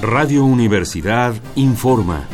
Radio 0.00 0.44
Universidad 0.44 1.34
informa. 1.56 2.28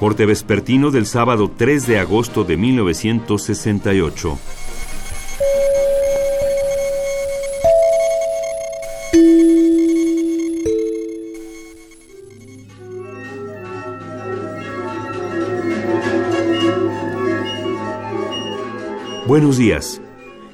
Corte 0.00 0.26
vespertino 0.26 0.90
del 0.90 1.06
sábado 1.06 1.48
3 1.56 1.86
de 1.86 2.00
agosto 2.00 2.42
de 2.42 2.56
1968. 2.56 4.38
Buenos 19.28 19.56
días. 19.56 20.02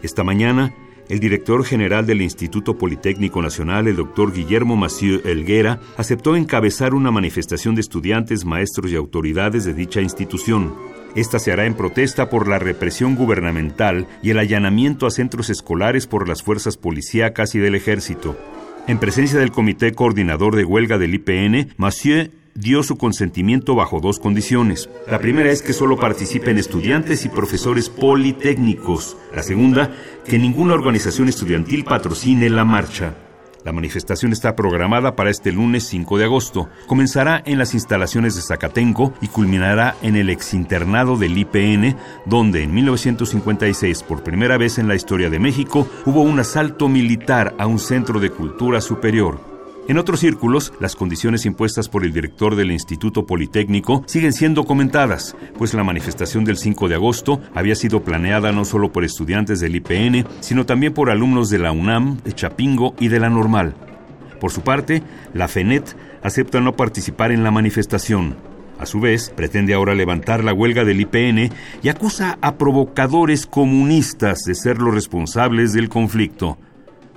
Esta 0.02 0.24
mañana, 0.24 0.74
el 1.10 1.18
director 1.18 1.64
general 1.64 2.06
del 2.06 2.22
Instituto 2.22 2.78
Politécnico 2.78 3.42
Nacional, 3.42 3.88
el 3.88 3.96
doctor 3.96 4.32
Guillermo 4.32 4.76
Massieu 4.76 5.20
Elguera, 5.24 5.80
aceptó 5.96 6.36
encabezar 6.36 6.94
una 6.94 7.10
manifestación 7.10 7.74
de 7.74 7.80
estudiantes, 7.80 8.44
maestros 8.44 8.92
y 8.92 8.94
autoridades 8.94 9.64
de 9.64 9.74
dicha 9.74 10.00
institución. 10.00 10.72
Esta 11.16 11.40
se 11.40 11.50
hará 11.50 11.66
en 11.66 11.74
protesta 11.74 12.30
por 12.30 12.46
la 12.46 12.60
represión 12.60 13.16
gubernamental 13.16 14.06
y 14.22 14.30
el 14.30 14.38
allanamiento 14.38 15.08
a 15.08 15.10
centros 15.10 15.50
escolares 15.50 16.06
por 16.06 16.28
las 16.28 16.44
fuerzas 16.44 16.76
policíacas 16.76 17.56
y 17.56 17.58
del 17.58 17.74
ejército. 17.74 18.38
En 18.86 18.98
presencia 18.98 19.40
del 19.40 19.50
Comité 19.50 19.92
Coordinador 19.92 20.54
de 20.54 20.64
Huelga 20.64 20.96
del 20.96 21.14
IPN, 21.14 21.74
Massieu 21.76 22.30
dio 22.54 22.82
su 22.82 22.96
consentimiento 22.96 23.74
bajo 23.74 24.00
dos 24.00 24.18
condiciones. 24.18 24.88
La 25.10 25.18
primera 25.18 25.50
es 25.50 25.62
que 25.62 25.72
solo 25.72 25.98
participen 25.98 26.58
estudiantes 26.58 27.24
y 27.24 27.28
profesores 27.28 27.88
politécnicos. 27.88 29.16
La 29.34 29.42
segunda, 29.42 29.90
que 30.24 30.38
ninguna 30.38 30.74
organización 30.74 31.28
estudiantil 31.28 31.84
patrocine 31.84 32.50
la 32.50 32.64
marcha. 32.64 33.14
La 33.64 33.72
manifestación 33.72 34.32
está 34.32 34.56
programada 34.56 35.16
para 35.16 35.28
este 35.28 35.52
lunes 35.52 35.84
5 35.84 36.16
de 36.16 36.24
agosto. 36.24 36.68
Comenzará 36.86 37.42
en 37.44 37.58
las 37.58 37.74
instalaciones 37.74 38.34
de 38.34 38.40
Zacatenco 38.40 39.12
y 39.20 39.28
culminará 39.28 39.96
en 40.00 40.16
el 40.16 40.30
exinternado 40.30 41.18
del 41.18 41.36
IPN, 41.36 41.96
donde 42.24 42.62
en 42.62 42.72
1956, 42.72 44.02
por 44.04 44.22
primera 44.22 44.56
vez 44.56 44.78
en 44.78 44.88
la 44.88 44.94
historia 44.94 45.28
de 45.28 45.38
México, 45.38 45.86
hubo 46.06 46.22
un 46.22 46.40
asalto 46.40 46.88
militar 46.88 47.54
a 47.58 47.66
un 47.66 47.78
centro 47.78 48.18
de 48.18 48.30
cultura 48.30 48.80
superior. 48.80 49.49
En 49.88 49.98
otros 49.98 50.20
círculos, 50.20 50.72
las 50.78 50.94
condiciones 50.94 51.46
impuestas 51.46 51.88
por 51.88 52.04
el 52.04 52.12
director 52.12 52.54
del 52.54 52.70
Instituto 52.70 53.26
Politécnico 53.26 54.04
siguen 54.06 54.32
siendo 54.32 54.64
comentadas, 54.64 55.34
pues 55.58 55.74
la 55.74 55.82
manifestación 55.82 56.44
del 56.44 56.58
5 56.58 56.88
de 56.88 56.94
agosto 56.94 57.40
había 57.54 57.74
sido 57.74 58.04
planeada 58.04 58.52
no 58.52 58.64
solo 58.64 58.92
por 58.92 59.04
estudiantes 59.04 59.58
del 59.58 59.74
IPN, 59.76 60.26
sino 60.40 60.64
también 60.64 60.94
por 60.94 61.10
alumnos 61.10 61.50
de 61.50 61.58
la 61.58 61.72
UNAM, 61.72 62.18
de 62.22 62.32
Chapingo 62.32 62.94
y 63.00 63.08
de 63.08 63.18
la 63.18 63.30
Normal. 63.30 63.74
Por 64.38 64.52
su 64.52 64.60
parte, 64.60 65.02
la 65.34 65.48
FENET 65.48 65.96
acepta 66.22 66.60
no 66.60 66.76
participar 66.76 67.32
en 67.32 67.42
la 67.42 67.50
manifestación. 67.50 68.36
A 68.78 68.86
su 68.86 69.00
vez, 69.00 69.30
pretende 69.30 69.74
ahora 69.74 69.94
levantar 69.94 70.42
la 70.44 70.54
huelga 70.54 70.84
del 70.84 71.00
IPN 71.00 71.52
y 71.82 71.88
acusa 71.88 72.38
a 72.40 72.54
provocadores 72.56 73.46
comunistas 73.46 74.44
de 74.44 74.54
ser 74.54 74.78
los 74.78 74.94
responsables 74.94 75.72
del 75.72 75.88
conflicto. 75.88 76.56